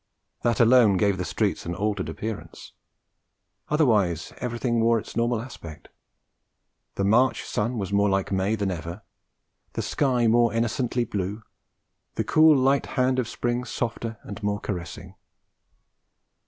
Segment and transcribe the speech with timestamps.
[0.41, 2.71] That alone gave the streets an altered appearance;
[3.69, 5.89] otherwise everything wore its normal aspect;
[6.95, 9.03] the March sun was more like May than ever,
[9.73, 11.43] the sky more innocently blue,
[12.15, 15.13] the cool light hand of spring softer and more caressing.